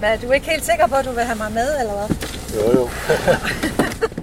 [0.00, 2.16] Men er du ikke helt sikker på, at du vil have mig med, eller hvad?
[2.54, 2.88] Jo, jo.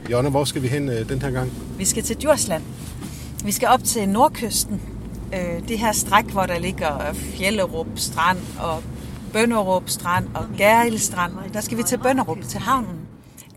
[0.12, 1.52] Jonna, hvor skal vi hen øh, den her gang?
[1.78, 2.64] Vi skal til Djursland.
[3.46, 4.82] Vi skal op til nordkysten.
[5.34, 8.84] Øh, det her stræk, hvor der ligger Fjellerup Strand og
[9.34, 11.34] Bønderup Strand og Gæril Strand.
[11.54, 13.00] Der skal vi til Bønderup, til havnen.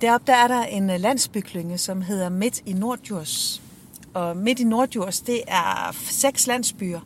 [0.01, 3.63] Deroppe der er der en øh, landsbyklynge, som hedder Midt i Nordjurs.
[4.15, 7.01] Og Midt i Nordjurs, det er seks landsbyer,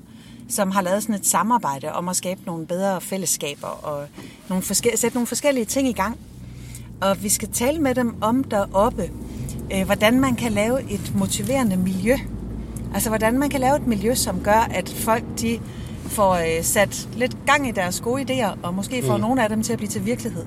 [0.50, 4.06] som har lavet sådan et samarbejde om at skabe nogle bedre fællesskaber og
[4.48, 6.18] nogle forske- sætte nogle forskellige ting i gang.
[7.00, 9.10] Og vi skal tale med dem om deroppe,
[9.74, 12.14] øh, hvordan man kan lave et motiverende miljø.
[12.94, 15.58] Altså hvordan man kan lave et miljø, som gør, at folk de
[16.06, 19.20] får øh, sat lidt gang i deres gode idéer, og måske får mm.
[19.22, 20.44] nogle af dem til at blive til virkelighed.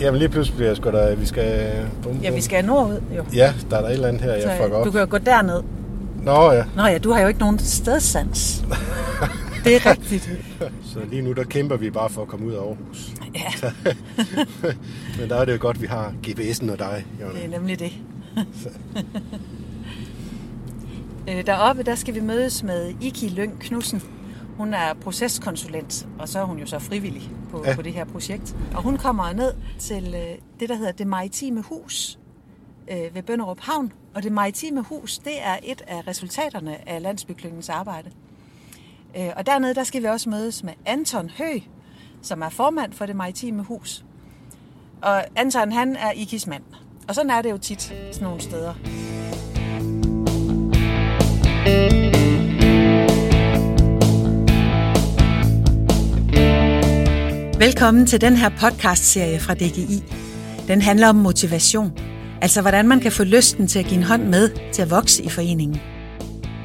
[0.00, 1.72] Jamen lige pludselig bliver jeg sgu da, vi skal...
[2.02, 2.22] Bum, bum.
[2.22, 3.24] Ja, vi skal nordud jo.
[3.34, 4.86] Ja, der er der et eller andet her, jeg Så, fucker øh, op.
[4.86, 5.62] du kan jo gå derned.
[6.24, 8.64] Nå ja, Nå ja, du har jo ikke nogen stedsans.
[9.64, 10.30] det er rigtigt.
[10.92, 13.12] så lige nu der kæmper vi bare for at komme ud af Aarhus.
[13.34, 13.70] Ja,
[15.20, 17.34] Men der er det jo godt, vi har GPS'en og dig, Jonna.
[17.34, 17.92] det er nemlig det.
[21.28, 24.02] Øh, Deroppe, der skal vi mødes med Iki Lyng Knudsen.
[24.56, 27.70] Hun er proceskonsulent, og så er hun jo så frivillig på, Ja.
[27.70, 27.76] ja.
[27.76, 28.56] på det her projekt.
[28.74, 32.18] Og hun kommer ned til øh, det, der hedder det maritime hus
[32.90, 33.92] øh, ved Bønderup Havn.
[34.14, 38.10] Og det maritime hus, det er et af resultaterne af landsbyklyngens arbejde.
[39.16, 41.58] Øh, og dernede, der skal vi også mødes med Anton Hø,
[42.22, 44.04] som er formand for det maritime hus.
[45.02, 46.62] Og Anton, han er Ikis mand.
[47.08, 48.74] Og sådan er det jo tit sådan nogle steder.
[57.58, 60.04] Velkommen til den her podcast-serie fra DGI.
[60.68, 62.11] Den handler om motivation.
[62.42, 65.22] Altså hvordan man kan få lysten til at give en hånd med til at vokse
[65.22, 65.80] i foreningen.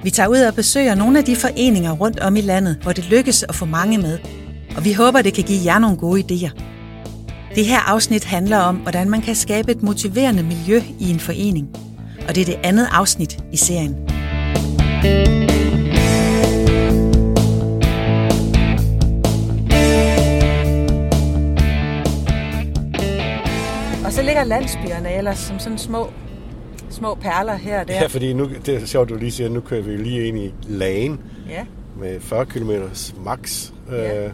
[0.03, 3.09] Vi tager ud og besøger nogle af de foreninger rundt om i landet, hvor det
[3.09, 4.19] lykkes at få mange med.
[4.77, 6.61] Og vi håber, det kan give jer nogle gode idéer.
[7.55, 11.67] Det her afsnit handler om, hvordan man kan skabe et motiverende miljø i en forening.
[12.27, 13.95] Og det er det andet afsnit i serien.
[15.01, 15.36] thank you
[24.43, 26.07] ligger landsbyerne ellers som sådan små,
[26.89, 27.93] små perler her og der.
[27.93, 30.37] Ja, fordi nu, det er sjovt, du lige siger, nu kører vi jo lige ind
[30.37, 31.65] i Lagen Ja.
[31.99, 32.71] med 40 km
[33.23, 33.71] max.
[33.91, 34.25] Ja.
[34.25, 34.31] Øh,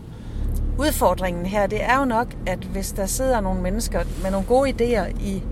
[0.79, 4.69] Udfordringen her, det er jo nok, at hvis der sidder nogle mennesker med nogle gode
[4.69, 5.43] idéer i,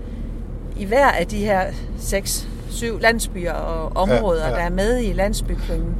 [0.76, 1.66] i hver af de her
[1.98, 5.94] seks, syv landsbyer og områder, Ja, ja, der er med i landsbyklyngen,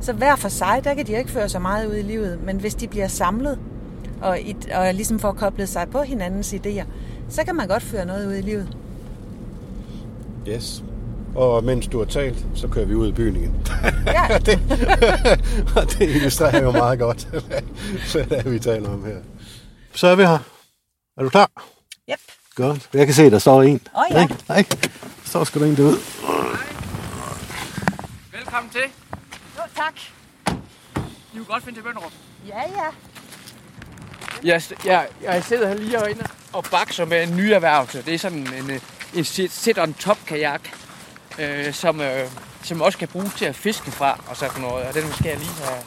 [0.00, 2.56] så hver for sig, der kan de ikke føre så meget ud i livet, men
[2.56, 3.58] hvis de bliver samlet
[4.22, 6.84] og, i, og ligesom får koblet sig på hinandens idéer,
[7.28, 8.76] så kan man godt føre noget ud i livet.
[10.48, 10.82] yes.
[11.34, 13.66] Og mens du har talt, så kører vi ud i byen igen.
[14.06, 14.60] Ja, det,
[15.76, 17.24] og det illustrerer jo meget godt,
[18.12, 19.16] hvad det er, vi taler om her.
[19.94, 20.38] Så er vi her.
[21.16, 21.50] Er du klar?
[22.10, 22.18] yep.
[22.54, 22.88] Godt.
[22.94, 23.80] Jeg kan se, der står en.
[23.96, 24.22] Åh, ja.
[24.22, 24.36] Ikke?
[24.48, 24.88] Nej, der
[25.24, 25.96] står sgu da en derude.
[28.32, 28.80] Velkommen til.
[29.56, 29.94] Jo, tak.
[31.32, 32.12] I kan godt finde til Bønderup.
[32.48, 32.88] Ja, ja.
[34.44, 38.02] Jeg, jeg, jeg sidder her lige herinde og bakser med en ny erhvervelse.
[38.02, 38.80] Det er sådan en,
[39.14, 40.60] en sit sit on top kajak,
[41.38, 42.26] øh, som, øh,
[42.62, 44.86] som også kan bruges til at fiske fra og sådan noget.
[44.86, 45.82] Og den skal jeg lige have.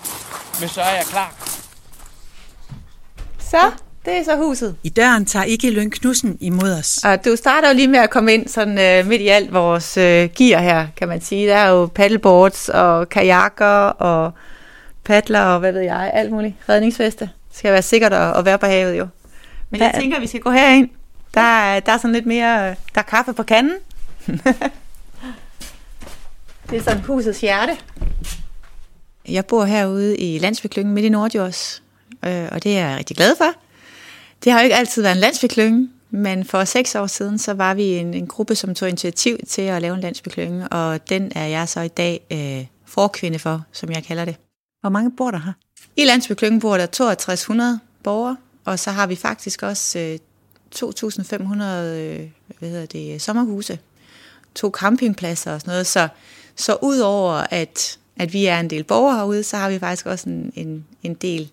[0.60, 1.34] Men så er jeg klar.
[3.40, 3.72] Så,
[4.06, 4.76] det er så huset.
[4.84, 7.00] I døren tager Ikke Lyng Knudsen imod os.
[7.04, 9.98] Og du starter jo lige med at komme ind sådan øh, midt i alt vores
[9.98, 11.48] øh, gear her, kan man sige.
[11.48, 14.32] Der er jo paddleboards og kajakker og
[15.04, 16.56] paddler og hvad ved jeg, alt muligt.
[16.70, 17.30] Redningsveste.
[17.52, 19.08] Skal være sikkert at, at være på havet jo.
[19.70, 20.90] Men jeg Hvad- tænker, vi skal gå herind.
[21.34, 23.74] Der, er- der er sådan lidt mere, der er kaffe på kanden.
[26.70, 27.78] det er sådan husets hjerte.
[29.30, 31.84] Jeg bor herude i landsbyklyngen midt i Nordjords,
[32.26, 33.54] øh, og det er jeg rigtig glad for.
[34.44, 37.74] Det har jo ikke altid været en landsbyklynge, men for seks år siden, så var
[37.74, 41.46] vi en, en gruppe, som tog initiativ til at lave en landsbyklynge, og den er
[41.46, 44.36] jeg så i dag øh, forkvinde for, som jeg kalder det.
[44.82, 45.54] Hvor mange bor der her?
[45.98, 50.20] I landsbyklyngen bor der 6200 borgere, og så har vi faktisk også øh,
[50.72, 52.30] 2500 øh,
[52.60, 53.80] hvad hedder det, sommerhuse,
[54.56, 55.88] to campingpladser og sådan noget.
[55.88, 56.08] Så,
[56.56, 60.30] så udover at, at vi er en del borgere herude, så har vi faktisk også
[60.30, 61.50] en, en, en del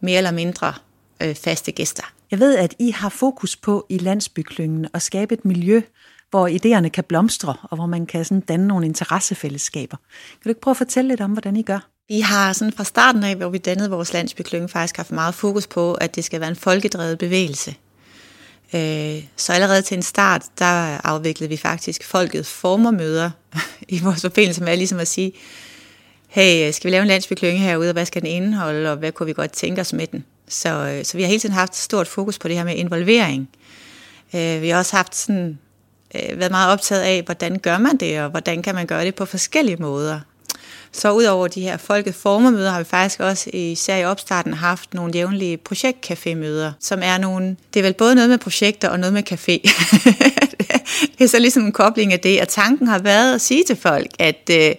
[0.00, 0.74] mere eller mindre
[1.22, 2.12] øh, faste gæster.
[2.30, 5.82] Jeg ved, at I har fokus på i landsbyklyngen at skabe et miljø,
[6.30, 9.96] hvor idéerne kan blomstre, og hvor man kan sådan danne nogle interessefællesskaber.
[10.30, 11.95] Kan du ikke prøve at fortælle lidt om, hvordan I gør?
[12.08, 15.66] Vi har sådan fra starten af, hvor vi dannede vores landsbyklynge, faktisk haft meget fokus
[15.66, 17.74] på, at det skal være en folkedrevet bevægelse.
[18.74, 23.30] Øh, så allerede til en start, der afviklede vi faktisk folket formermøder
[23.88, 25.32] i vores forbindelse med ligesom at sige,
[26.28, 29.26] hey, skal vi lave en landsbyklynge herude, og hvad skal den indeholde, og hvad kunne
[29.26, 30.24] vi godt tænke os med den?
[30.48, 33.48] Så, øh, så vi har hele tiden haft stort fokus på det her med involvering.
[34.34, 35.58] Øh, vi har også haft sådan,
[36.14, 39.24] været meget optaget af, hvordan gør man det, og hvordan kan man gøre det på
[39.24, 40.20] forskellige måder.
[40.96, 45.12] Så udover de her folket formermøder, har vi faktisk også især i opstarten haft nogle
[45.14, 49.32] jævnlige projektcafémøder, som er nogle, det er vel både noget med projekter og noget med
[49.32, 49.58] café.
[51.18, 53.76] det er så ligesom en kobling af det, og tanken har været at sige til
[53.76, 54.74] folk, at øh,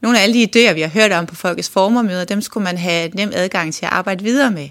[0.00, 2.78] nogle af alle de idéer, vi har hørt om på Folkets Formermøder, dem skulle man
[2.78, 4.68] have nem adgang til at arbejde videre med.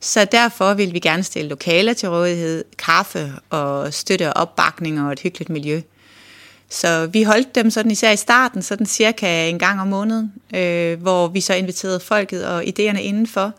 [0.00, 5.12] Så derfor vil vi gerne stille lokaler til rådighed, kaffe og støtte og opbakning og
[5.12, 5.80] et hyggeligt miljø.
[6.70, 11.02] Så vi holdt dem sådan især i starten, sådan cirka en gang om måneden, øh,
[11.02, 13.52] hvor vi så inviterede folket og idéerne indenfor.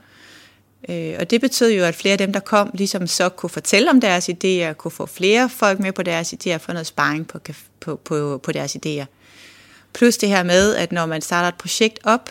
[0.89, 3.89] Øh, og det betød jo, at flere af dem, der kom, ligesom så kunne fortælle
[3.89, 7.39] om deres idéer, kunne få flere folk med på deres idéer, få noget sparring på,
[7.79, 9.05] på, på, på deres idéer.
[9.93, 12.29] Plus det her med, at når man starter et projekt op,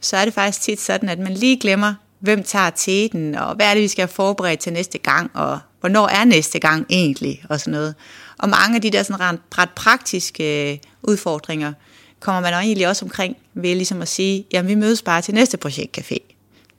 [0.00, 3.66] så er det faktisk tit sådan, at man lige glemmer, hvem tager teten, og hvad
[3.66, 7.44] er det, vi skal have forberedt til næste gang, og hvornår er næste gang egentlig,
[7.48, 7.94] og sådan noget.
[8.42, 11.72] Og mange af de der sådan ret, praktiske øh, udfordringer,
[12.20, 15.58] kommer man egentlig også omkring ved ligesom at sige, jamen vi mødes bare til næste
[15.64, 16.16] projektcafé.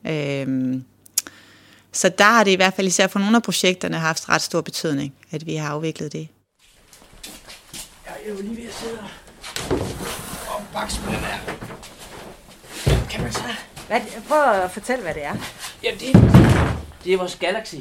[0.09, 0.83] Øhm,
[1.91, 4.61] så der har det i hvert fald især for nogle af projekterne haft ret stor
[4.61, 6.27] betydning, at vi har afviklet det.
[8.05, 8.99] Jeg er jo lige ved at sidde
[10.47, 11.39] og bakse med den her.
[13.09, 13.41] Kan man så...
[13.87, 15.35] Hvad, prøv at fortælle, hvad det er.
[15.83, 16.13] Ja, det,
[17.03, 17.75] det er vores Galaxy.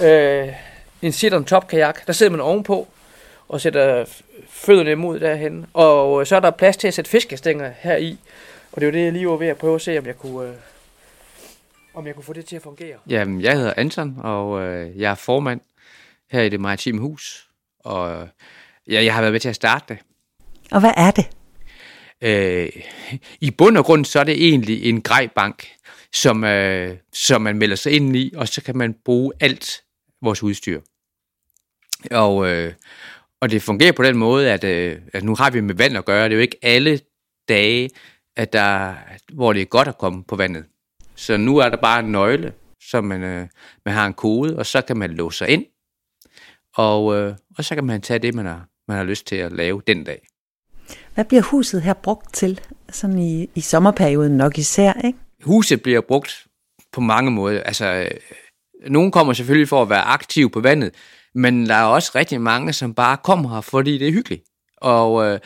[0.00, 0.48] Øh,
[1.02, 2.06] en sit-on top kajak.
[2.06, 2.88] Der sidder man ovenpå
[3.48, 4.04] og sætter
[4.48, 5.66] fødderne imod derhen.
[5.72, 8.18] Og så er der plads til at sætte fiskestænger her i.
[8.72, 10.18] Og det er jo det, jeg lige var ved at prøve at se, om jeg
[10.18, 10.54] kunne, øh,
[11.94, 12.96] om jeg kunne få det til at fungere.
[13.08, 15.60] Jamen, jeg hedder Anton, og øh, jeg er formand
[16.30, 17.48] her i det maritime hus.
[17.78, 18.28] Og
[18.90, 19.98] ja, jeg har været med til at starte det.
[20.70, 21.26] Og hvad er det?
[22.20, 22.82] Øh,
[23.40, 25.68] I bund og grund så er det egentlig en grejbank,
[26.12, 29.82] som, øh, som man melder sig ind i, og så kan man bruge alt
[30.22, 30.80] vores udstyr.
[32.10, 32.72] Og, øh,
[33.44, 36.04] og det fungerer på den måde, at, øh, at nu har vi med vand at
[36.04, 36.24] gøre.
[36.24, 37.00] Det er jo ikke alle
[37.48, 37.90] dage,
[38.36, 38.94] at der,
[39.32, 40.64] hvor det er godt at komme på vandet.
[41.14, 43.46] Så nu er der bare en nøgle, så man, øh,
[43.84, 45.64] man har en kode, og så kan man låse sig ind,
[46.76, 49.52] og, øh, og så kan man tage det, man har, man har lyst til at
[49.52, 50.26] lave den dag.
[51.14, 52.60] Hvad bliver huset her brugt til,
[52.90, 55.18] sådan i, i sommerperioden nok især, ikke?
[55.42, 56.46] Huset bliver brugt
[56.92, 57.62] på mange måder.
[57.62, 58.10] Altså, øh,
[58.90, 60.94] nogen kommer selvfølgelig for at være aktiv på vandet,
[61.34, 64.44] men der er også rigtig mange, som bare kommer her, fordi det er hyggeligt.
[64.76, 65.38] Og øh,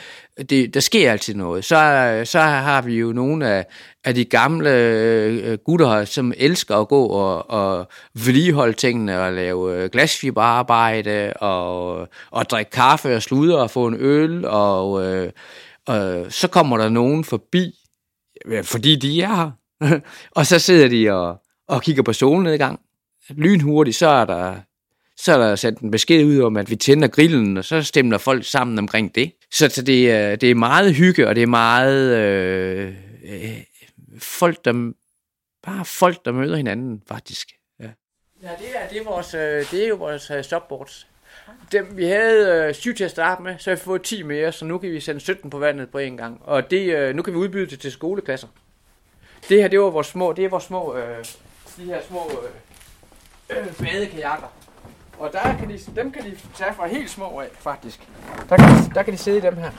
[0.51, 1.65] det, der sker altid noget.
[1.65, 3.67] Så, så har vi jo nogle af,
[4.05, 9.77] af de gamle øh, gutter, som elsker at gå og, og vedligeholde tingene og lave
[9.77, 14.45] øh, glasfiberarbejde og, og drikke kaffe og sludre og få en øl.
[14.45, 15.33] Og, øh,
[15.87, 17.73] og så kommer der nogen forbi,
[18.63, 19.51] fordi de er her.
[20.37, 22.81] og så sidder de og, og kigger på solnedgang.
[23.31, 24.55] Lynhurtigt, så er der
[25.19, 28.19] så er der sendt en besked ud om, at vi tænder grillen, og så stemmer
[28.19, 29.33] folk sammen omkring det.
[29.53, 32.95] Så, så det, er, det er meget hygge, og det er meget øh,
[33.25, 33.63] øh,
[34.19, 34.93] folk, der,
[35.63, 37.49] bare folk, der møder hinanden, faktisk.
[37.81, 37.89] Ja,
[38.43, 41.07] ja det, er, det, er vores, øh, det er jo vores øh, stopboards.
[41.73, 44.53] Dem, vi havde øh, syv til at starte med, så har vi fået 10 mere,
[44.53, 46.41] så nu kan vi sende 17 på vandet på en gang.
[46.45, 48.49] Og det, øh, nu kan vi udbyde det til skoleklasser.
[49.49, 51.25] Det her, det var vores små, det er vores små, øh,
[51.77, 52.31] de her små
[53.51, 54.58] øh, øh, badekajakker.
[55.19, 58.01] Og der kan de, dem kan de tage fra helt små af, faktisk.
[58.49, 59.71] Der kan, der kan de sidde i dem her.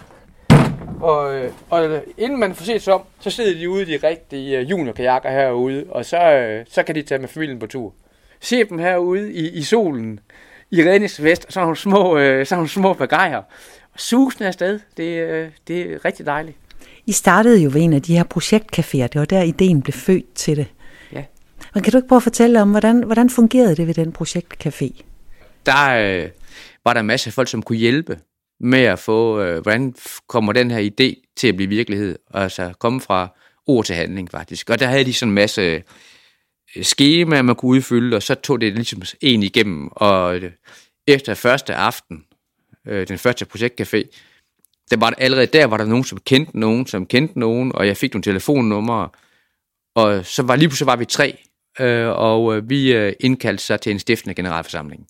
[1.02, 4.08] Og, øh, og inden man får set sig om, så sidder de ude i de
[4.08, 7.94] rigtige øh, juniorkajakker herude, og så, øh, så kan de tage med familien på tur.
[8.40, 10.20] Se dem herude i, i solen,
[10.72, 13.42] i redningsvest, så nogle små, øh, sådan nogle små bagajer.
[13.96, 16.58] Susende afsted, det, det er rigtig dejligt.
[17.06, 20.34] I startede jo ved en af de her projektcaféer, det var der ideen blev født
[20.34, 20.68] til det.
[21.14, 21.24] Ja.
[21.74, 25.04] Men kan du ikke prøve at fortælle om, hvordan, hvordan fungerede det ved den projektcafé?
[25.70, 26.30] Der øh,
[26.86, 28.20] var der masser af folk, som kunne hjælpe
[28.60, 29.96] med at få, øh, hvordan
[30.28, 33.28] kommer den her idé til at blive virkelighed, altså komme fra
[33.68, 34.70] ord til handling faktisk.
[34.70, 38.62] Og der havde de sådan en masse øh, skemaer, man kunne udfylde, og så tog
[38.62, 40.52] det ligesom en igennem, og øh,
[41.08, 42.26] efter første aften,
[42.88, 44.04] øh, den første projektcafé,
[44.92, 47.88] der var der, allerede der var der nogen, som kendte nogen, som kendte nogen, og
[47.88, 49.10] jeg fik nogle telefonnumre,
[49.96, 51.38] og så var lige pludselig var vi tre,
[51.80, 55.08] øh, og øh, vi øh, indkaldte sig til en stiftende generalforsamling.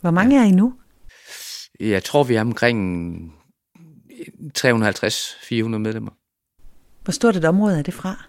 [0.00, 0.42] Hvor mange ja.
[0.42, 0.74] er I nu?
[1.80, 3.18] Jeg tror, vi er omkring
[4.58, 6.10] 350-400 medlemmer.
[7.04, 8.24] Hvor stort et område er det fra?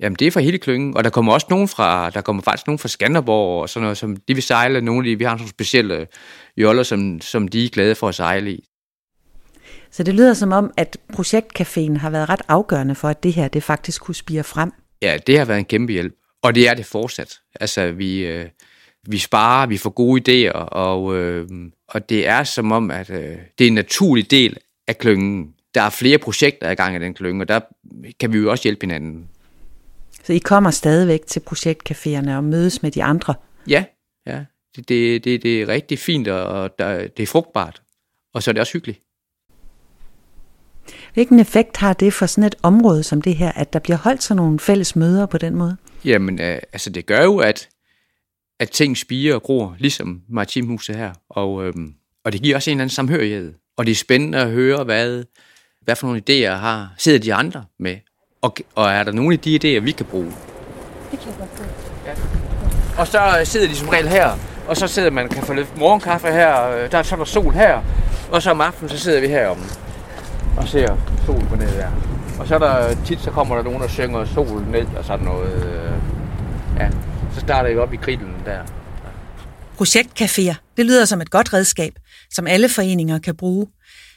[0.00, 2.66] Jamen, det er fra hele klyngen, og der kommer også nogen fra, der kommer faktisk
[2.66, 5.36] nogen fra Skanderborg, og sådan noget, som de vil sejle, nogle af de, vi har
[5.36, 6.06] nogle specielle
[6.56, 8.64] joller, som, som de er glade for at sejle i.
[9.90, 13.48] Så det lyder som om, at projektcaféen har været ret afgørende for, at det her
[13.48, 14.72] det faktisk kunne spire frem.
[15.02, 17.38] Ja, det har været en kæmpe hjælp, og det er det fortsat.
[17.60, 18.48] Altså, vi, øh,
[19.06, 21.48] vi sparer, vi får gode idéer, og, øh,
[21.88, 24.56] og det er som om, at øh, det er en naturlig del
[24.88, 25.54] af klyngen.
[25.74, 27.60] Der er flere projekter i gang i den klynge, og der
[28.20, 29.28] kan vi jo også hjælpe hinanden.
[30.24, 33.34] Så I kommer stadigvæk til projektcaféerne og mødes med de andre?
[33.68, 33.84] Ja,
[34.26, 34.44] ja.
[34.76, 37.82] Det, det, det, det er rigtig fint, og der, det er frugtbart.
[38.34, 39.00] Og så er det også hyggeligt.
[41.14, 44.22] Hvilken effekt har det for sådan et område som det her, at der bliver holdt
[44.22, 45.76] sådan nogle fælles møder på den måde?
[46.04, 47.68] Jamen, øh, altså det gør jo, at,
[48.60, 51.12] at ting spiger og gror, ligesom Maritimhuset her.
[51.28, 51.94] Og, øhm,
[52.24, 53.54] og det giver også en eller anden samhørighed.
[53.76, 55.24] Og det er spændende at høre, hvad,
[55.80, 57.96] hvad for nogle idéer har sidder de andre med.
[58.42, 60.32] Og, og er der nogle af de idéer, vi kan bruge?
[61.10, 61.50] Det kan jeg godt
[62.06, 62.12] ja.
[62.98, 64.30] Og så sidder de som regel her,
[64.68, 67.52] og så sidder man kan få lidt morgenkaffe her, øh, der er så der sol
[67.52, 67.82] her,
[68.32, 69.58] og så om aftenen, så sidder vi herom
[70.56, 70.96] og ser
[71.26, 71.90] solen gå ned der.
[72.40, 75.24] Og så er der tit, så kommer der nogen, der synger solen ned og sådan
[75.24, 75.64] noget.
[75.64, 75.92] Øh,
[76.78, 76.88] ja,
[77.34, 78.62] så starter vi op i grillen der.
[79.80, 81.92] Projektcaféer, det lyder som et godt redskab,
[82.30, 83.66] som alle foreninger kan bruge.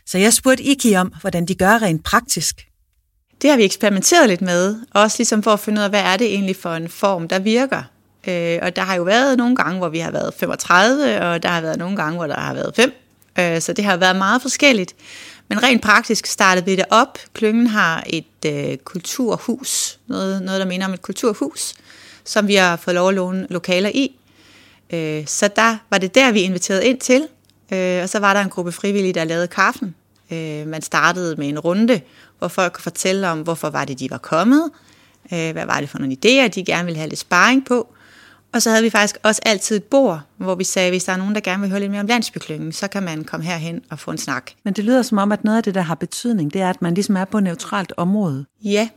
[0.06, 2.68] Så jeg spurgte Iki om, hvordan de gør rent praktisk.
[3.42, 6.18] Det har vi eksperimenteret lidt med, også ligesom for at finde ud af, hvad er
[6.18, 7.84] det egentlig for en form, der virker.
[8.28, 11.50] Øh, og der har jo været nogle gange, hvor vi har været 35, og der
[11.50, 12.92] har været nogle gange, hvor der har været 5.
[13.40, 14.96] Øh, så det har været meget forskelligt.
[15.50, 17.18] Men rent praktisk startede vi det op.
[17.34, 21.74] Klyngen har et øh, kulturhus, noget, noget, der minder om et kulturhus,
[22.28, 24.16] som vi har fået lov at låne lokaler i.
[24.94, 27.28] Øh, så der var det der, vi inviterede ind til.
[27.74, 29.96] Øh, og så var der en gruppe frivillige, der lavede kaffen.
[30.32, 32.02] Øh, man startede med en runde,
[32.40, 34.70] hvor folk kunne fortælle om, hvorfor var det, de var kommet.
[35.34, 37.94] Øh, hvad var det for nogle idéer, de gerne ville have lidt sparring på.
[38.54, 41.18] Og så havde vi faktisk også altid et bord, hvor vi sagde, hvis der er
[41.18, 44.00] nogen, der gerne vil høre lidt mere om landsbyklyngen, så kan man komme herhen og
[44.00, 44.52] få en snak.
[44.64, 46.82] Men det lyder som om, at noget af det, der har betydning, det er, at
[46.82, 48.46] man ligesom er på et neutralt område.
[48.64, 48.90] Ja,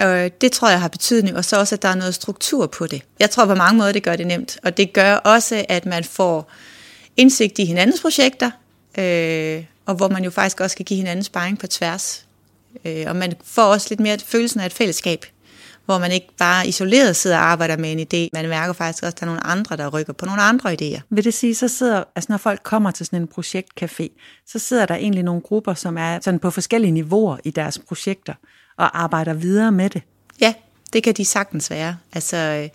[0.00, 2.86] og det tror jeg har betydning, og så også, at der er noget struktur på
[2.86, 3.02] det.
[3.20, 6.04] Jeg tror på mange måder, det gør det nemt, og det gør også, at man
[6.04, 6.52] får
[7.16, 8.50] indsigt i hinandens projekter,
[8.98, 12.26] øh, og hvor man jo faktisk også kan give hinanden sparring på tværs.
[12.84, 15.26] Øh, og man får også lidt mere følelsen af et fællesskab
[15.88, 18.28] hvor man ikke bare isoleret sidder og arbejder med en idé.
[18.32, 21.00] Man mærker faktisk også, at der er nogle andre, der rykker på nogle andre idéer.
[21.10, 24.08] Vil det sige, så sidder, altså når folk kommer til sådan en projektcafé,
[24.46, 28.34] så sidder der egentlig nogle grupper, som er sådan på forskellige niveauer i deres projekter,
[28.78, 30.02] og arbejder videre med det?
[30.40, 30.54] Ja,
[30.92, 31.96] det kan de sagtens være.
[32.12, 32.68] Altså,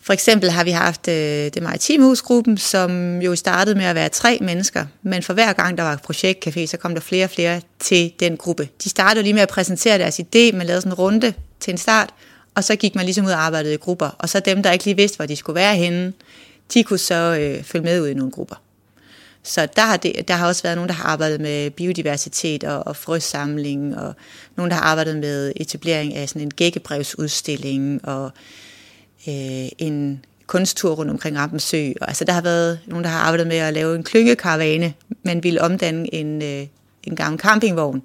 [0.00, 1.14] for eksempel har vi haft øh,
[1.54, 5.78] det maritime husgruppen, som jo startede med at være tre mennesker, men for hver gang
[5.78, 8.68] der var projektcafé, så kom der flere og flere til den gruppe.
[8.84, 11.78] De startede lige med at præsentere deres idé, man lavede sådan en runde til en
[11.78, 12.14] start,
[12.54, 14.08] og så gik man ligesom ud og arbejdede i grupper.
[14.18, 16.12] Og så dem, der ikke lige vidste, hvor de skulle være henne,
[16.74, 18.56] de kunne så øh, følge med ud i nogle grupper.
[19.42, 22.86] Så der har, det, der har også været nogen, der har arbejdet med biodiversitet og,
[22.86, 24.14] og frøsamling, og
[24.56, 28.32] nogen, der har arbejdet med etablering af sådan en gækkebrevsudstilling, og
[29.28, 31.92] øh, en kunsttur rundt omkring Rampensø.
[32.00, 34.94] Og, altså, der har været nogen, der har arbejdet med at lave en klyngekaravane,
[35.24, 36.66] man ville omdanne en, øh,
[37.04, 38.02] en gammel campingvogn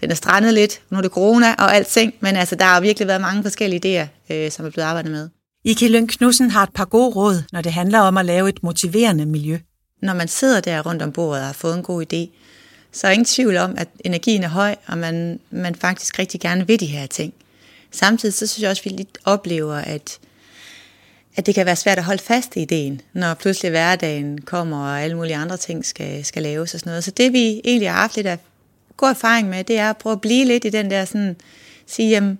[0.00, 3.08] den er strandet lidt, nu er det corona og alting, men altså, der har virkelig
[3.08, 5.28] været mange forskellige idéer, øh, som er blevet arbejdet med.
[5.64, 8.62] Ike Løn Knudsen har et par gode råd, når det handler om at lave et
[8.62, 9.58] motiverende miljø.
[10.00, 12.38] Når man sidder der rundt om bordet og har fået en god idé,
[12.92, 16.66] så er ingen tvivl om, at energien er høj, og man, man faktisk rigtig gerne
[16.66, 17.34] vil de her ting.
[17.90, 20.18] Samtidig så synes jeg også, at vi lidt oplever, at,
[21.36, 25.02] at det kan være svært at holde fast i ideen, når pludselig hverdagen kommer, og
[25.02, 27.04] alle mulige andre ting skal, skal laves og sådan noget.
[27.04, 28.38] Så det vi egentlig har haft lidt af
[28.96, 31.36] god erfaring med, det er at prøve at blive lidt i den der sådan,
[31.86, 32.38] sige, jamen,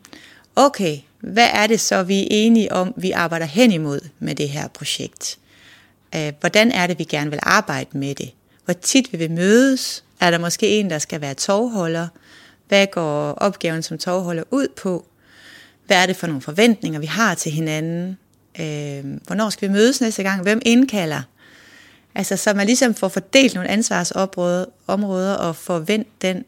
[0.57, 4.49] okay, hvad er det så, vi er enige om, vi arbejder hen imod med det
[4.49, 5.39] her projekt?
[6.15, 8.31] Øh, hvordan er det, vi gerne vil arbejde med det?
[8.65, 10.05] Hvor tit vil vi mødes?
[10.21, 12.09] Er der måske en, der skal være tovholder?
[12.69, 15.07] Hvad går opgaven som tovholder ud på?
[15.87, 18.19] Hvad er det for nogle forventninger, vi har til hinanden?
[18.61, 20.43] Øh, hvornår skal vi mødes næste gang?
[20.43, 21.23] Hvem indkalder?
[22.15, 26.45] Altså, så man ligesom får fordelt nogle ansvarsområder og får vendt den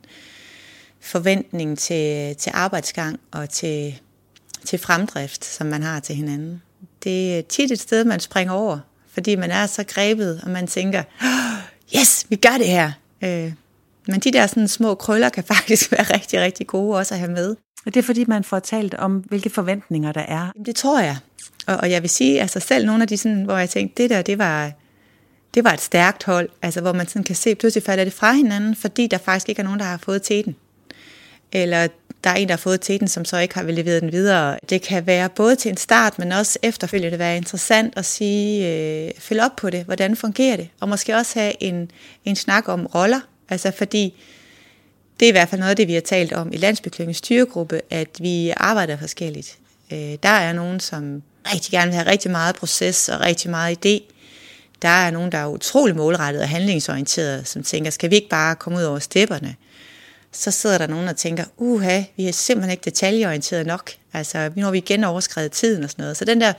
[1.01, 4.01] forventning til, til arbejdsgang og til,
[4.65, 6.63] til fremdrift, som man har til hinanden.
[7.05, 8.79] Det er tit et sted, man springer over,
[9.13, 11.03] fordi man er så grebet, og man tænker,
[11.97, 12.93] yes, vi gør det her.
[13.23, 13.53] Øh,
[14.09, 17.33] men de der sådan små krøller kan faktisk være rigtig, rigtig gode også at have
[17.33, 17.57] med.
[17.87, 20.53] Og det er fordi, man får talt om, hvilke forventninger der er.
[20.67, 21.17] Det tror jeg.
[21.67, 24.11] Og, og jeg vil sige, altså selv nogle af de sådan, hvor jeg tænkte, det
[24.11, 24.73] der, det var,
[25.55, 28.33] det var et stærkt hold, altså hvor man sådan kan se, pludselig falder det fra
[28.33, 30.57] hinanden, fordi der faktisk ikke er nogen, der har fået teten.
[31.53, 31.89] Eller
[32.25, 34.59] der er en, der har fået teten, som så ikke har leveret den videre.
[34.71, 39.11] Det kan være både til en start, men også efterfølgende være interessant at sige, øh,
[39.19, 41.91] følge op på det, hvordan fungerer det, og måske også have en,
[42.25, 44.15] en snak om roller, altså fordi
[45.21, 47.81] det er i hvert fald noget af det, vi har talt om i Landsbyklyngens styregruppe,
[47.91, 49.59] at vi arbejder forskelligt.
[49.93, 51.23] Øh, der er nogen, som
[51.55, 54.15] rigtig gerne vil have rigtig meget proces og rigtig meget idé.
[54.83, 58.57] Der er nogen, der er utrolig målrettet og handlingsorienteret, som tænker, skal vi ikke bare
[58.57, 59.57] komme ud over stepperne?
[60.33, 63.91] Så sidder der nogen og tænker, uha, vi er simpelthen ikke detaljeorienteret nok.
[64.13, 66.17] Altså, nu har vi igen overskrevet tiden og sådan noget.
[66.17, 66.53] Så den der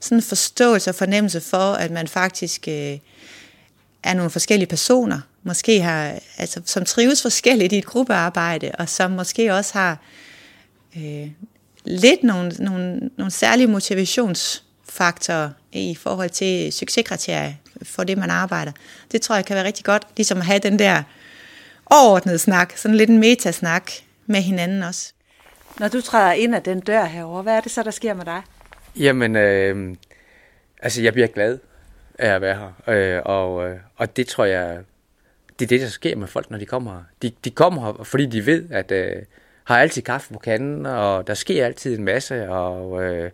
[0.00, 2.98] sådan forståelse og fornemmelse for, at man faktisk øh,
[4.02, 9.10] er nogle forskellige personer, måske har, altså, som trives forskelligt i et gruppearbejde, og som
[9.10, 9.98] måske også har
[10.96, 11.30] øh,
[11.84, 17.52] lidt nogle, nogle, nogle særlige motivationsfaktorer i forhold til succeskriterier
[17.82, 18.72] for det, man arbejder.
[19.12, 21.02] Det tror jeg kan være rigtig godt, ligesom at have den der
[21.90, 23.92] overordnede snak, sådan lidt en metasnak
[24.26, 25.12] med hinanden også.
[25.80, 28.24] Når du træder ind af den dør herover, hvad er det så, der sker med
[28.24, 28.42] dig?
[28.96, 29.96] Jamen, øh,
[30.82, 31.58] altså jeg bliver glad
[32.18, 34.78] af at være her, øh, og, øh, og det tror jeg,
[35.58, 37.02] det er det, der sker med folk, når de kommer her.
[37.22, 39.22] De, de kommer her, fordi de ved, at øh,
[39.64, 43.30] har altid kaffe på kanden, og der sker altid en masse, og øh,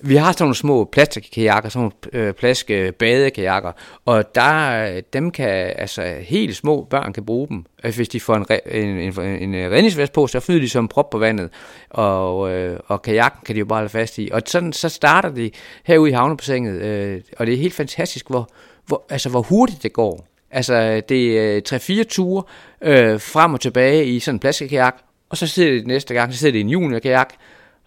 [0.00, 3.72] vi har sådan nogle små plastikkajakker, sådan nogle øh, plaske badekajakker,
[4.04, 7.64] og der, øh, dem kan, altså helt små børn kan bruge dem.
[7.84, 10.88] Øh, hvis de får en, en, en, en, en redningsvest på, så flyder de som
[10.88, 11.50] prop på vandet,
[11.90, 14.28] og, øh, og kajakken kan de jo bare holde fast i.
[14.32, 15.50] Og sådan, så starter de
[15.84, 18.48] herude i havnebassinet, øh, og det er helt fantastisk, hvor,
[18.86, 20.26] hvor, altså, hvor hurtigt det går.
[20.50, 22.42] Altså, det er øh, 3-4 ture
[22.82, 24.96] øh, frem og tilbage i sådan en plastikkajak,
[25.30, 27.34] og så sidder det næste gang, så sidder det i en juniorkajak,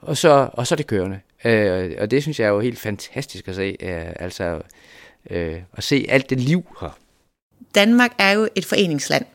[0.01, 1.19] og så, og så er det kørende.
[1.45, 4.61] Øh, og det synes jeg er jo helt fantastisk at se, øh, altså
[5.29, 6.97] øh, at se alt det liv her.
[7.75, 9.25] Danmark er jo et foreningsland,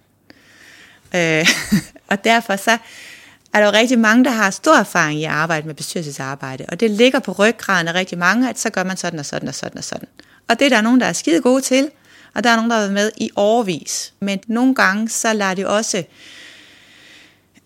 [1.15, 1.47] øh,
[2.11, 2.79] og derfor så
[3.53, 6.81] er der jo rigtig mange, der har stor erfaring i at arbejde med bestyrelsesarbejde, og
[6.81, 9.55] det ligger på ryggraden af rigtig mange, at så gør man sådan og sådan og
[9.55, 10.09] sådan og sådan.
[10.49, 11.91] Og det er der nogen, der er skide gode til,
[12.35, 14.13] og der er nogen, der har været med i overvis.
[14.21, 16.05] Men nogle gange, så lader det også øh,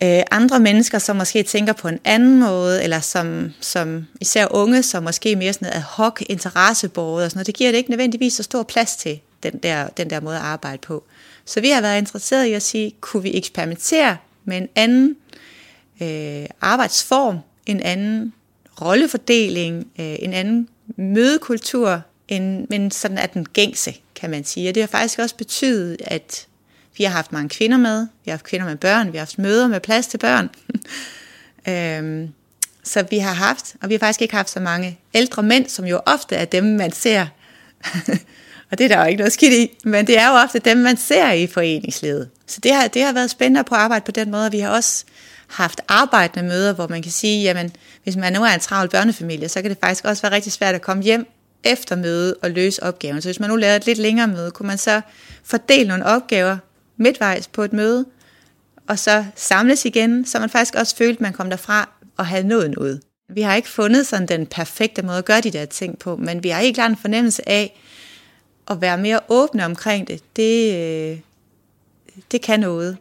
[0.03, 4.83] Øh, andre mennesker, som måske tænker på en anden måde, eller som, som især unge,
[4.83, 8.33] som måske mere sådan ad hoc interessebåret og sådan noget, det giver det ikke nødvendigvis
[8.33, 11.05] så stor plads til den der, den der måde at arbejde på.
[11.45, 15.17] Så vi har været interesseret i at sige, kunne vi eksperimentere med en anden
[16.03, 18.33] øh, arbejdsform, en anden
[18.81, 24.69] rollefordeling, øh, en anden mødekultur, en, men sådan er den gængse, kan man sige.
[24.69, 26.47] Og det har faktisk også betydet, at
[26.97, 29.39] vi har haft mange kvinder med, vi har haft kvinder med børn, vi har haft
[29.39, 30.51] møder med plads til børn.
[31.69, 32.29] øhm,
[32.85, 35.85] så vi har haft, og vi har faktisk ikke haft så mange ældre mænd, som
[35.85, 37.27] jo ofte er dem, man ser.
[38.71, 40.77] og det er der jo ikke noget skidt i, men det er jo ofte dem,
[40.77, 42.31] man ser i foreningslivet.
[42.47, 45.05] Så det har, det har været spændende på arbejde på den måde, vi har også
[45.47, 47.73] haft arbejdende møder, hvor man kan sige, jamen,
[48.03, 50.75] hvis man nu er en travl børnefamilie, så kan det faktisk også være rigtig svært
[50.75, 51.27] at komme hjem
[51.65, 53.23] efter møde og løse opgaven.
[53.23, 55.01] Så hvis man nu lavede et lidt længere møde, kunne man så
[55.45, 56.57] fordele nogle opgaver
[57.01, 58.07] midtvejs på et møde,
[58.89, 62.49] og så samles igen, så man faktisk også følte, at man kom derfra og havde
[62.49, 63.01] nået noget.
[63.29, 66.43] Vi har ikke fundet sådan den perfekte måde at gøre de der ting på, men
[66.43, 67.81] vi har ikke klart en fornemmelse af
[68.71, 70.21] at være mere åbne omkring det.
[70.37, 71.19] Det, øh,
[72.33, 72.97] det kan noget.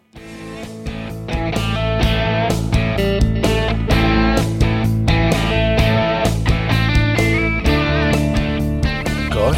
[9.31, 9.57] Godt.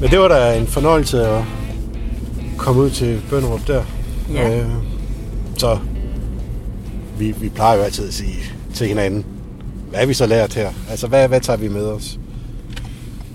[0.00, 1.61] Men det var da en fornøjelse at
[2.62, 3.84] komme ud til Bønderup der.
[4.32, 4.58] Ja.
[4.58, 4.70] Øh,
[5.58, 5.78] så
[7.18, 8.42] vi, vi plejer jo altid at sige
[8.74, 9.26] til hinanden,
[9.88, 10.72] hvad har vi så lært her?
[10.90, 12.18] Altså, hvad, hvad tager vi med os?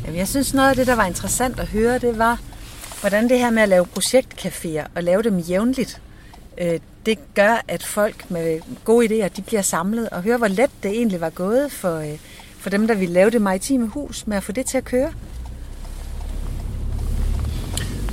[0.05, 2.39] Jamen, jeg synes noget af det, der var interessant at høre, det var,
[3.01, 6.01] hvordan det her med at lave projektcaféer og lave dem jævnligt,
[6.61, 10.69] øh, det gør, at folk med gode idéer, de bliver samlet og høre, hvor let
[10.83, 12.17] det egentlig var gået for, øh,
[12.59, 15.11] for dem, der ville lave det maritime hus med at få det til at køre.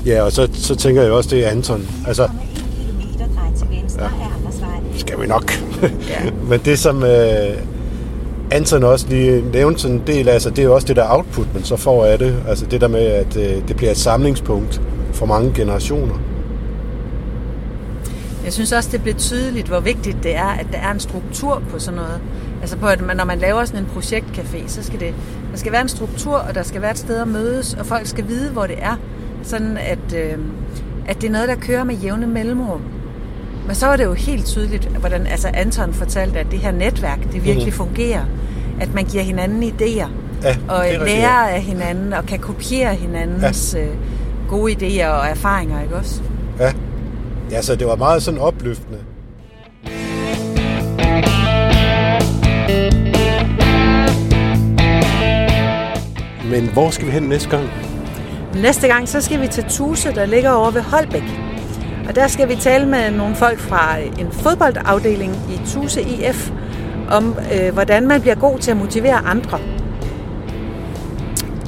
[0.07, 1.89] Ja, og så, så tænker jeg også, det er Anton.
[2.07, 2.29] Altså,
[2.77, 4.99] kilometer drej til venstre ja.
[4.99, 5.53] skal vi nok.
[5.83, 6.31] Ja.
[6.51, 7.57] Men det som øh,
[8.51, 11.05] Anton også lige nævnte sådan en del af, altså, det er jo også det der
[11.09, 12.37] output, man så får af det.
[12.49, 14.81] Altså det der med, at øh, det bliver et samlingspunkt
[15.13, 16.15] for mange generationer.
[18.45, 21.63] Jeg synes også, det bliver tydeligt, hvor vigtigt det er, at der er en struktur
[21.71, 22.21] på sådan noget.
[22.61, 25.15] Altså på, at man, når man laver sådan en projektcafé, så skal det,
[25.53, 28.07] der skal være en struktur, og der skal være et sted at mødes, og folk
[28.07, 28.97] skal vide, hvor det er.
[29.45, 30.39] Sådan at, øh,
[31.09, 32.81] at det er noget, der kører med jævne mellemrum.
[33.67, 37.19] Men så var det jo helt tydeligt, hvordan altså Anton fortalte, at det her netværk,
[37.33, 37.73] det virkelig mm.
[37.73, 38.25] fungerer.
[38.81, 40.09] At man giver hinanden idéer,
[40.43, 43.87] Ja, og er lærer af hinanden, og kan kopiere hinandens ja.
[44.49, 46.23] gode idéer og erfaringer, ikke også?
[46.59, 46.73] Ja.
[47.51, 48.99] ja, så det var meget sådan opløftende.
[56.51, 57.69] Men hvor skal vi hen næste gang?
[58.63, 61.23] Næste gang, så skal vi til Tuse, der ligger over ved Holbæk.
[62.09, 66.51] Og der skal vi tale med nogle folk fra en fodboldafdeling i Tuse IF
[67.11, 69.59] om, øh, hvordan man bliver god til at motivere andre.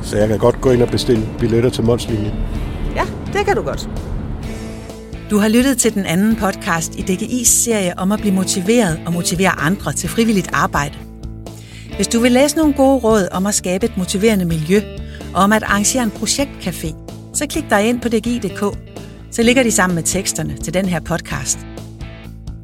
[0.03, 2.33] Så jeg kan godt gå ind og bestille billetter til Målslinjen.
[2.97, 3.89] Ja, det kan du godt.
[5.31, 9.13] Du har lyttet til den anden podcast i DGI's serie om at blive motiveret og
[9.13, 10.95] motivere andre til frivilligt arbejde.
[11.97, 14.81] Hvis du vil læse nogle gode råd om at skabe et motiverende miljø
[15.37, 16.95] om at arrangere en projektcafé,
[17.35, 18.79] så klik dig ind på dgi.dk.
[19.31, 21.59] Så ligger de sammen med teksterne til den her podcast.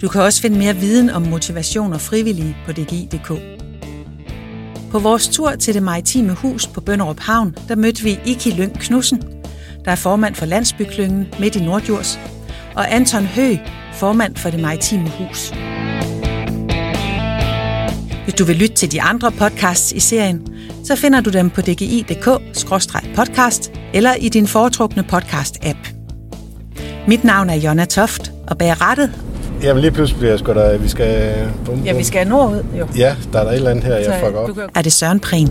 [0.01, 3.29] Du kan også finde mere viden om motivation og frivillige på dgi.dk.
[4.91, 8.81] På vores tur til det maritime hus på Bønderup Havn, der mødte vi Iki Lyng
[8.81, 9.23] Knudsen,
[9.85, 12.19] der er formand for Landsbyklyngen midt i Nordjurs,
[12.75, 13.57] og Anton Hø,
[13.95, 15.53] formand for det maritime hus.
[18.25, 20.52] Hvis du vil lytte til de andre podcasts i serien,
[20.85, 25.93] så finder du dem på dgi.dk-podcast eller i din foretrukne podcast-app.
[27.09, 29.13] Mit navn er Jonna Toft, og bag rettet...
[29.63, 31.35] Jamen lige pludselig bliver jeg sgu da, vi skal...
[31.65, 31.85] Bum, bum.
[31.85, 32.87] Ja, vi skal nordud, jo.
[32.97, 34.59] Ja, der er der et eller andet her, jeg øh, fucker op.
[34.75, 35.49] Er det Søren Prehn?